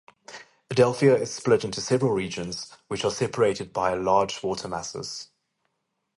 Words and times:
Adelpha 0.71 1.19
is 1.21 1.31
split 1.31 1.63
into 1.63 1.79
several 1.79 2.11
regions, 2.11 2.75
which 2.87 3.05
are 3.05 3.11
separated 3.11 3.71
by 3.71 3.93
large 3.93 4.41
water 4.41 4.67
masses. 4.67 5.29